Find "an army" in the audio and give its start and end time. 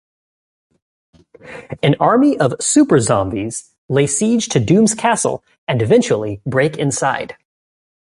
1.83-2.35